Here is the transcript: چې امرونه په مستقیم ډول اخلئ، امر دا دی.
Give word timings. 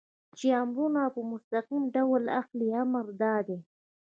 چې 0.37 0.47
امرونه 0.61 1.01
په 1.13 1.21
مستقیم 1.31 1.83
ډول 1.95 2.23
اخلئ، 2.39 2.69
امر 2.83 3.05
دا 3.21 3.35
دی. 3.47 3.57